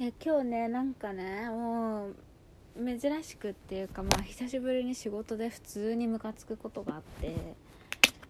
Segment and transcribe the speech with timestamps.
[0.00, 2.14] え今日ねなんかねもう
[2.76, 7.34] 珍しくっていうかまあ久しぶりに仕事で普通にムカつくことがあって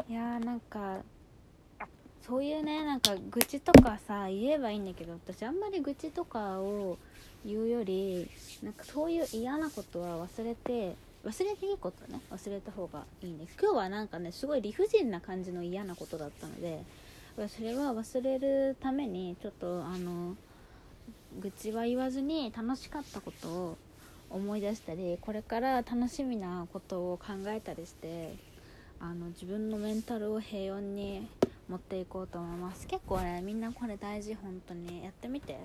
[0.08, 0.98] いやーなんか
[2.26, 6.98] そういうねなんか愚痴とかさ言えばいいんだけど私あんまり愚痴とかを
[7.44, 8.28] 言うより
[8.62, 10.94] なんかそういう嫌なことは忘れて
[11.24, 13.56] 忘れていいことね忘れた方がいいんです。
[13.60, 16.82] 今日はなんかねすごい理不尽な感じの嫌なことだったので
[17.48, 20.36] それは忘れるためにちょっとあの
[21.40, 23.78] 愚痴は言わずに楽しかったことを
[24.30, 28.34] 思い出したりこれから楽しみなことを考えたりして
[29.00, 31.28] あの自分のメンタルを平穏に
[31.68, 32.86] 持っていこうと思います。
[32.86, 35.58] 結構ねみんなこれ大事本当にやってみて。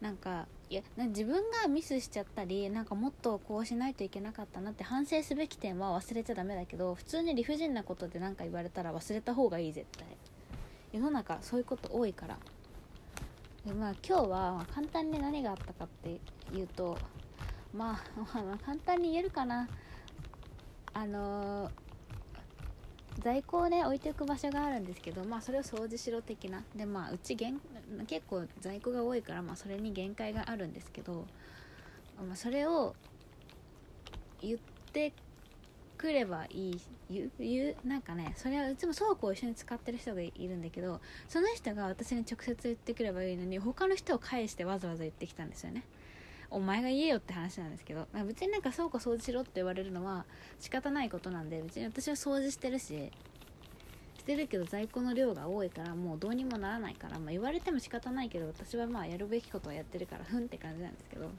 [0.00, 10.06] なんかいや自分がミスしちゃったりなんかもっとこうしないといけなかったなって反省すべき点は忘れちゃダメだけど普通に理不尽なことで何か言われたら忘れた方がいい絶対。
[10.92, 12.38] 世の中そういうこと多いから。
[13.66, 16.20] でまあ今日は簡単に何があったかって
[16.56, 16.96] いうと
[17.74, 19.68] まあ、 まあ、簡単に言えるかな。
[20.94, 21.70] あのー、
[23.20, 26.64] 在庫をね置いておく場所があるんですけどまあそれを掃除しろ的な。
[26.74, 31.26] でまあうち結構在庫が多いからまあそれに限界があるんですけど、
[32.26, 32.96] まあ、それを
[34.40, 34.58] 言っ
[34.92, 35.12] て
[35.98, 45.82] くればいい言う言うなんかねそれはいつも倉庫を一緒に使ってる人がいるんだけどその人が私に直接言ってくればいいのに他の人を返してわざわざ言ってきたんですよね。
[46.50, 50.24] お前が言えよって話なんですけど別になんか倉庫掃除しろって言われるのは
[50.58, 53.12] 仕方ないことなんで別に私は掃除してるし
[54.16, 61.30] してるけど在庫の量が多いからもうどうにもならないから、まあ、言われても仕方ないけど私はまあやるべきことはやってるからふんって感じなんですけど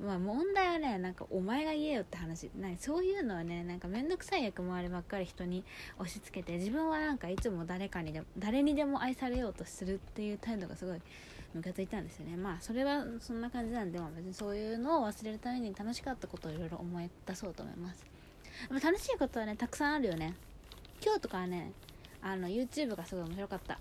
[0.00, 2.50] まあ問題はねなんかお前が言えよって話。
[2.56, 5.64] なそういうのはねなんか面倒くさい役回りばっかり人に
[5.98, 11.00] 押し付けて自分はなんかいつも誰かにでも誰にでも愛されようとするっていう態度がすごい
[11.54, 12.36] ムカついたんですよね。
[12.36, 18.04] まあそれはそんな感じなんで、まあ、別にそういうのを忘れるために楽しかったことをいろいろ思い出そうと思います。
[18.70, 20.34] 楽しいことはねたくさんあるよね。
[21.02, 21.72] 今日とかはね
[22.22, 23.78] あの YouTube がすごい面白かった。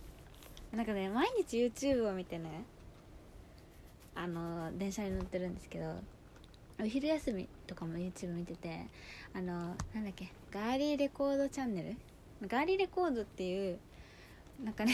[0.75, 2.65] なんかね毎日 YouTube を見てね
[4.27, 5.85] あの電車に乗ってるんですけど
[6.81, 8.85] お昼休みとかも YouTube 見てて
[9.33, 11.95] あのなんだっけガーリーレコードチャンネ
[12.41, 12.47] ル？
[12.47, 13.79] ガーリーレコードっていう
[14.61, 14.93] なんかね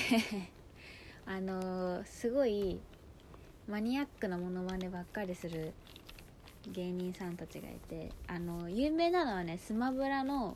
[1.25, 2.79] あの、すごい
[3.67, 5.73] マニアックなものまねばっかりする
[6.71, 10.55] 芸人さんたちがいてあの有名なのはねスマブラの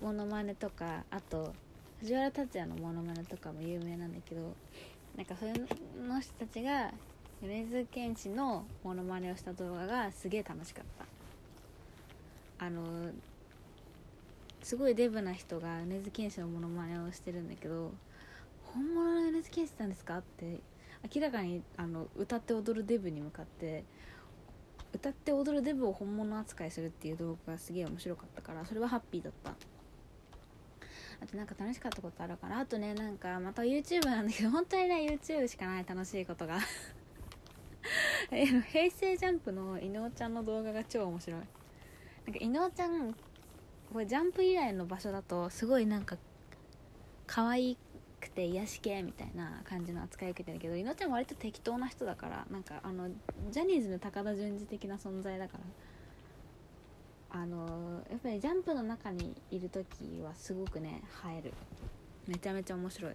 [0.00, 1.52] モノマネとかあと
[2.00, 4.54] 藤原竜也のモノマネとかも有名なんだけど
[5.16, 6.92] なんかその人たちが
[7.42, 10.84] 米津玄師のモノマネをした動画がすげえ楽しかっ
[12.58, 12.82] たあの
[14.62, 17.92] すごいデブな人が米津玄師のモノマネをしてるんだけど
[18.64, 20.60] 本物の米津玄師さんですか?」って
[21.14, 23.84] 明らかにあの歌って踊るデブに向かって
[24.94, 29.54] 歌って踊るデブを本物扱いするっていう動画がすげえ面白かったからそれはハッピーだった
[31.22, 36.58] あとなんか楽しかったことあるからあとねなんかまた YouTube なんだけど本当にね YouTube しかない楽しいことが。
[38.30, 41.40] 平成ジャンプの伊野尾ちゃんの動画が超面白い。
[41.40, 41.50] なんか
[42.40, 43.14] 伊野尾ちゃん
[43.92, 46.16] これジャンプ以来の場所だとすごいなんか
[47.26, 47.76] 可愛
[48.20, 53.08] くて癒し系みたいな感じの扱い受けてるけどいのちゃん割と適当な人だからなんかあの
[53.50, 55.64] ジャニーズの高田純次的な存在だから。
[57.34, 61.52] あのやっぱりジャンプの中にいる時はすごくね映える。
[62.28, 63.14] めちゃめちゃ面白い。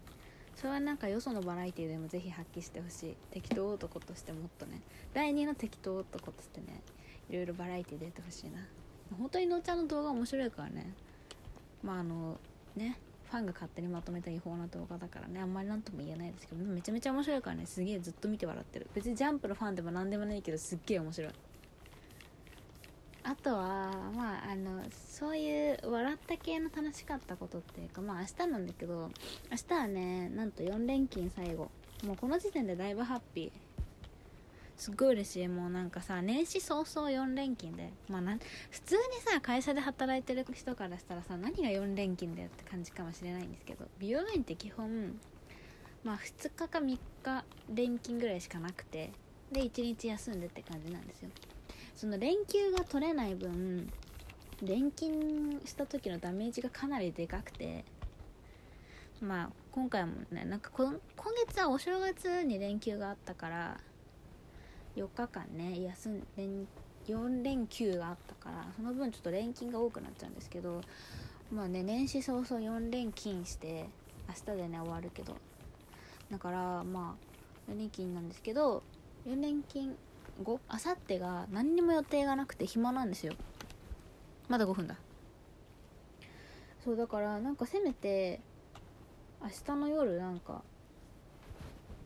[0.56, 3.16] それはなんかよそのバラエティーでもぜひ発揮してほしい。
[3.30, 4.82] 適当男としてもっとね。
[5.14, 6.82] 第2の適当男としてね
[7.30, 8.58] いろいろバラエティー出てほしいな。
[9.18, 10.94] 本当にのちゃんの動画面白いからね。
[11.84, 12.40] まああの
[12.76, 12.98] ね
[13.30, 15.40] ファンが勝手にまとめた違法な動画だからね。
[15.40, 17.68] あんまり何とも言えないですけどめちゃめちゃ面白いからね。
[17.68, 18.88] すげえずっと見て笑ってる。
[18.96, 21.32] 別にジャンプのファンでも何でもないけどすっげえ面白い
[23.30, 29.12] あとはまああのそういう笑った系の楽しかったことっていうかまあ明日なんだけど
[29.52, 31.70] 明日はねなんと4連勤最後。
[32.06, 33.52] もうこの時点でだいぶハッピー。
[34.78, 35.48] すっごい嬉しい。
[35.50, 37.92] もうなんかさ年始早々4連勤で。
[38.08, 38.38] まあな
[38.72, 45.20] 普通にさ会社で働いてる人からしたらさ何が4連勤だよって感じかもしれないんですけど美容院って基本
[46.06, 47.00] まあ2日か3日
[47.74, 49.12] 連勤ぐらいしかなくて
[49.52, 51.30] で1日休んでって感じなんですよ。
[51.98, 53.92] その連休が取れない分
[54.62, 57.84] 連勤した時のダメージがかなりでかくて
[59.20, 61.00] まあ今回もねなんか今
[61.48, 63.78] 月はお正月に連休があったから
[64.96, 66.68] 4日間ね休ん連
[67.08, 70.82] 4連休があったからその分ちょっと連勤が多くなっちゃうんですけど
[71.52, 73.86] まあね年始早々4連勤して
[74.30, 75.36] 明日でね終わるけど。
[76.30, 77.16] だからま
[77.68, 78.84] あ4連勤なんですけど
[79.26, 79.96] 4連勤
[80.44, 83.34] 後あさってが何にも予定がなくて暇なんですよ。
[84.48, 84.96] まだ5分だ。
[86.84, 88.40] そうだからなんかせめて
[89.42, 90.62] 明日の夜なんか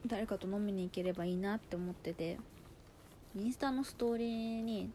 [0.07, 2.39] 誰かと飲みに行ければいいなって思ってて
[3.35, 4.89] インスタのストーリーに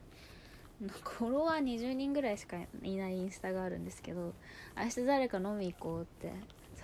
[0.80, 4.34] フォロワー20人ぐらいしかいないインスタがあるんですけど
[4.76, 6.34] 明日誰か飲み行こうって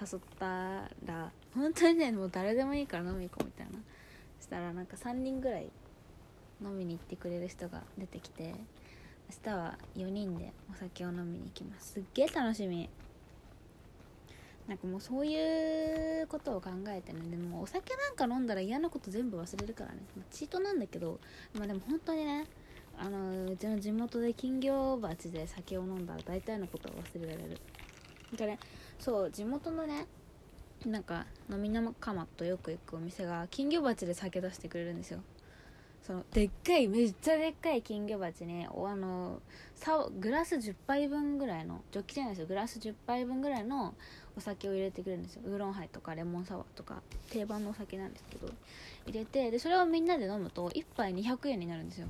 [0.00, 3.78] 誘ったら本当にねもう誰でもいいから飲み行こうみたいな。
[4.42, 5.70] したらなんか3人ぐらい
[6.64, 8.54] 飲みに行ってくれる人が出てきて
[9.44, 11.94] 明日は4人でお酒を飲みに行きます。
[11.94, 12.88] すっげえ楽しみ。
[14.68, 21.18] なんかもうそういうことを考えてねでもお酒なんか飲んだら嫌なこと全部忘れるからね、ま、チートなんだけど
[21.52, 22.46] まあでも本当にね
[22.96, 27.58] あのうちの地元で金魚鉢で酒を飲んだら大体のことは忘れられる。
[28.36, 28.58] だね
[28.98, 30.06] そう地元のね
[30.86, 35.20] なんか飲み仲間とよく行くお店が金魚鉢で酒出してくれるんですよ。
[36.06, 39.40] そのでっかいめっちゃでっかい金魚鉢にあの
[39.76, 42.46] さグラス10杯分ぐらいのジョッキじゃないですよ。
[42.48, 43.94] グラス10杯分ぐらいの
[44.36, 45.42] お酒を入れてくれるんですよ。
[45.44, 48.48] ウーロンハイとかレモンサワーとか定番のお酒なんですけど
[49.06, 52.08] 入れてでそれをみんなで飲むと1杯200円になるんですよ。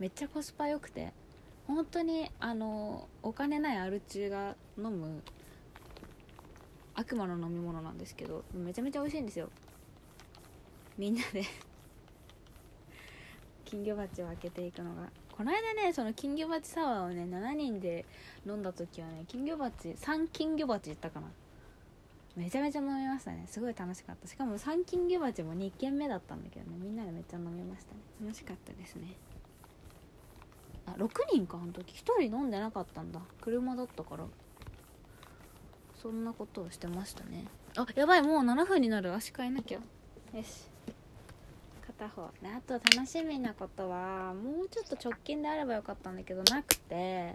[0.00, 1.12] めっちゃコスパ良くて
[1.68, 5.22] 本当にあのお金ないアル中が飲む
[6.94, 9.50] 悪魔の飲み物なんですけどめちゃめちゃ美味しいんですよ。
[10.98, 11.44] みんなで。
[13.66, 15.10] 金魚鉢を開けていくのが。
[15.36, 18.06] この間ねその金魚鉢サワーをね7人で
[18.46, 21.26] 飲んだ時はね金魚鉢3金魚鉢いったかな。
[22.36, 23.46] めちゃめちゃ飲みましたね。
[23.48, 24.28] すごい楽しかった。
[24.28, 26.76] しかも3金魚鉢も2軒目だったんだけどね。
[26.78, 28.00] みんなでめっちゃ飲みましたね。
[28.22, 29.14] 楽しかったですね。
[30.86, 31.92] あ6人かあの時。
[31.92, 33.20] 1人飲んでなかったんだ。
[33.40, 34.24] 車だったから。
[35.94, 37.46] そんなことをしてましたね。
[37.76, 39.14] あやばいもう7分になる。
[39.14, 39.78] 足変えなきゃ。
[39.78, 40.68] よし
[41.98, 47.34] 片方であと楽しみなことはもうちょっと直近であればよかったんだけどなくて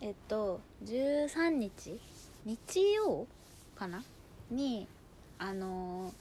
[0.00, 1.98] えっと13日
[2.44, 3.26] 日曜
[3.74, 4.02] かな？
[4.50, 4.86] に
[5.38, 6.12] あの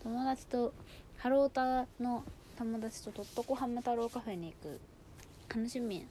[0.00, 0.72] ー、友達と
[1.18, 2.24] ハロータの
[2.56, 4.80] 友達ととっとこハム太郎カフェに行く。
[5.54, 6.06] 楽しみ。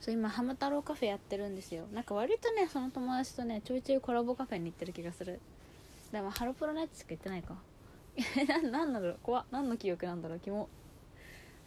[0.00, 1.84] そう今ハム太郎カフェやってるんですよ。
[1.92, 5.40] なんか割とねその友達とねちょいちょいコラボカフェに行ってる気がする。
[6.12, 7.54] でもハロプロのやつしか行ってないか。
[8.46, 10.68] ななんだろう怖何の記憶なんだろうキモ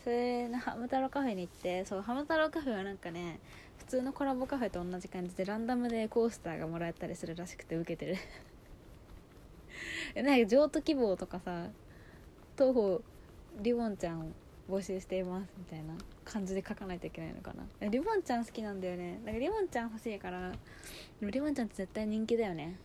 [0.03, 3.39] それのハム太郎カフェに行ってそうハム太郎カフェはなんかね
[3.77, 8.15] 普通のコラボカフェと同じ感じでランダムでコースターがもらえたりするらしくて受けてる。
[10.15, 11.67] なんか譲渡希望とかさ
[12.57, 13.01] 東方
[13.59, 14.31] リボンちゃんを
[14.69, 15.93] 募集していますみたいな
[16.25, 17.89] 感じで書かないといけないのかな。
[17.89, 19.19] リボンちゃん好きなんだよね。
[19.25, 22.77] だからリボンちゃん欲しいからでもリボンちゃんって絶対人気だよね。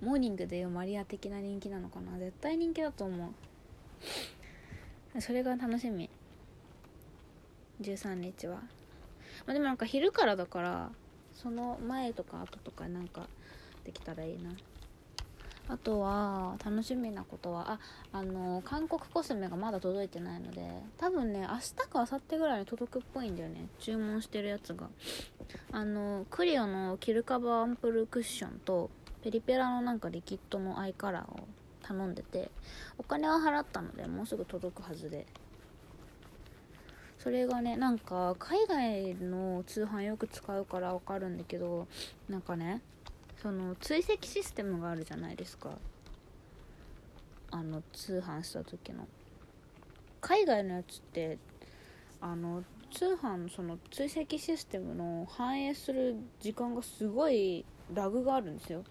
[0.00, 2.18] モーニングでいうマリア的な人気なのかな？
[2.18, 3.32] 絶対人気だと思
[5.14, 5.20] う。
[5.20, 6.08] それが楽しみ。
[7.80, 8.62] 13日は、ま
[9.48, 10.90] あ、でもなんか昼からだから
[11.34, 13.28] その前とか後とかなんか
[13.84, 14.50] できたらいいな。
[15.70, 17.78] あとは楽しみなことはあ
[18.10, 20.66] あの韓国コスメがまだ届いてないので
[20.96, 23.68] 多分ね明日か明後日ぐらいに届くっぽいんだよね。
[23.78, 24.88] 注文してるやつが。
[25.70, 28.90] あのクリオのキルカバーアンプルクッションと
[29.22, 31.46] ペリペラのなんかリキッドのアイカラーを
[31.82, 32.50] 頼んでて
[32.98, 35.26] お金は払ったのでもうすぐ届くはずで。
[37.18, 41.88] それがねなんか海外の通販よく使うからわかるんだけど
[42.28, 42.80] なんかね
[43.42, 45.70] その追跡システムがあるじゃないですか。
[47.50, 49.06] あの通販した時の。
[50.20, 51.38] 海外のやつって
[52.20, 58.84] あの通販その追跡システムの反映する時間がすごいラグがあるんですよ。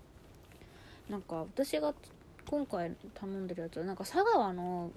[1.10, 1.94] なんか私が
[2.50, 4.92] 今回頼んでるやつはなんか佐川の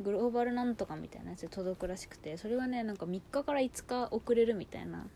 [0.00, 5.06] グローバルなんとかみたいなやつで届くらしくてそれはねなんか3日から5日遅れるみたいな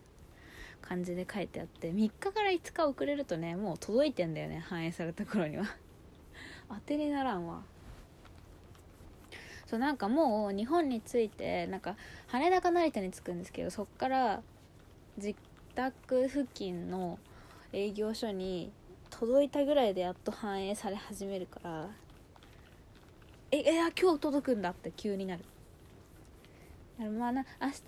[0.83, 5.65] 感じで書いてあって3日から5日遅れるとねもう届いてんだよね反映された頃には。
[6.69, 7.63] 当てにならんわ。
[9.67, 14.43] そうなんかもう日本に着いてなんか羽田か成田に着くんですけどそっから
[15.17, 15.37] 自
[15.77, 17.21] 宅付近の
[17.73, 18.73] 営業所に
[19.21, 21.91] 届いたぐらいでやっと反映され始めるから。
[23.51, 25.45] えいや今日届くんだって急になる。
[26.99, 27.79] まあな明日ね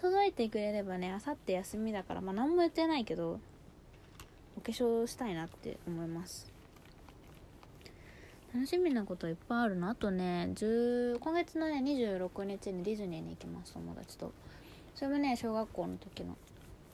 [0.00, 3.40] 届いてくれればね明後日休みだからまあ何も言ってないけど
[4.56, 6.48] お化粧したいなって思います。
[8.54, 9.90] 楽しみなこといっぱいあるの？
[9.90, 14.32] あとね10今月のね26日にディズニーに行きます友達と。
[14.94, 16.36] それもね小学校の時の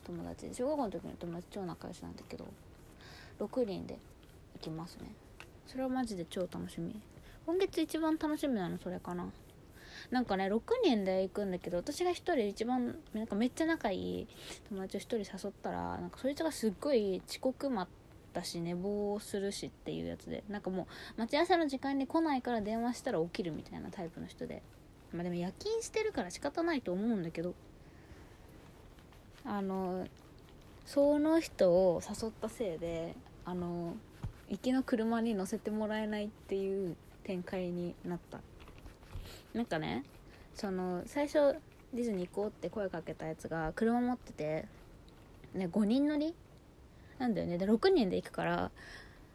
[0.06, 0.48] 友達。
[0.54, 2.46] 小学校の時の友達超仲良しなんだけど。
[3.40, 3.98] 6人で
[4.54, 5.12] 行きますね。
[5.66, 6.94] それはマジで超楽しみ。
[7.46, 9.26] 今月一番楽しみなのそれかな。
[10.10, 14.26] なんかね6人で行くんだけど私が1人一番なんかめっちゃ仲いい
[14.68, 20.44] 友達を1人誘ったらなんかそいつがすっごい遅刻待ったし寝坊するしっていうやつで。
[20.48, 20.86] なんかも
[21.16, 24.62] う待ち合わせの時間に来ないから電話したら起きるみたいなタイプの人で。
[25.12, 27.54] まあでも夜勤してるから仕方ないと思うんだけど。
[29.46, 30.06] あの
[30.86, 33.14] その人を誘ったせいで
[33.44, 33.96] あの
[34.48, 38.40] 行きの車に乗せてもらえないっていう展開になった。
[39.54, 40.04] なんかね
[40.54, 41.56] その最初
[41.92, 44.66] ディズニー行こうって声かけたやつが車持ってて、
[45.54, 46.34] ね、5人乗り？
[47.18, 47.56] なんだよね。
[47.56, 48.70] で6人で行くから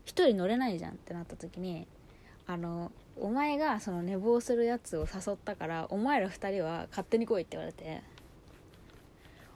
[0.06, 1.88] 1人乗れないじゃんってなった時に
[2.46, 8.02] あのお前がその寝坊するやつを誘ったからお前ら2人は勝手に来いって言われて。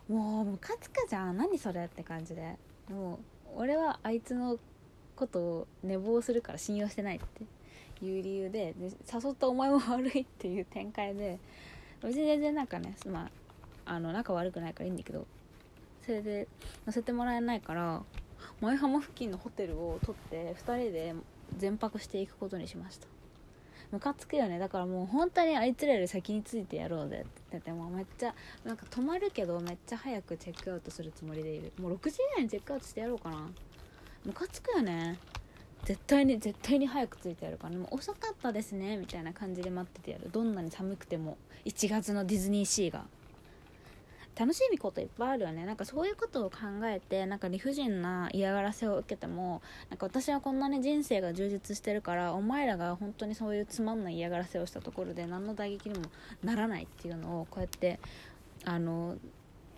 [0.09, 1.37] もうムカつくじゃん。
[1.37, 2.57] 何それって感じで。
[2.89, 3.19] もう
[3.55, 4.57] 俺はあいつの
[5.15, 7.19] ことを寝坊するから信用してないっ
[7.99, 11.39] ていう理由でで誘ったお前も悪いっていう展開で
[12.01, 13.29] 別に全然なんかねま
[13.85, 15.25] あの仲悪くないからいいんだけど
[16.03, 16.47] それで
[16.85, 18.01] 乗せてもらえないから
[18.59, 21.15] 舞浜付近のホテルを取って2人で
[21.57, 23.12] 全泊していくことにしました。
[23.93, 24.57] ムカつくよね。
[24.57, 27.17] だからもう本当にあいつらより先についてやろうぜ。
[27.17, 28.33] って言っててもめっちゃ
[28.65, 31.71] なんか止まるけどめっちゃ早くチェックアウトするつもりでいる。
[31.79, 33.47] もう6時以内にチェックアウトしてやろうかな。
[34.25, 35.19] ムカつくよね。
[35.83, 40.31] 絶対に絶対に早く着いてやるからもう遅かったですねみたいな感じで待っててやる。
[40.31, 41.37] どんなに寒くても。
[41.65, 43.05] 1月のディズニーシーが。
[44.35, 45.65] 楽しみこといっぱいあるよね。
[45.65, 56.05] なんかそういうことを考えてなんか理不尽な嫌がらせを受けてもなんか私はこんなに人生が充実してるからお前らが本当にそういうつまんない嫌がらせをしたところで何の打撃にも
[56.43, 57.99] ならないっていうのをこうやって
[58.65, 59.17] あの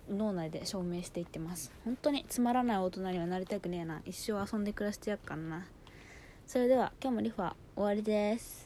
[0.09, 1.71] 脳内で証明していってます。
[1.83, 4.01] 本当につまらない大人にはなりたくねえな。
[4.05, 5.65] 一生遊んで暮らしてやっかんな。
[6.45, 8.53] それでは今日もリファ終わりです。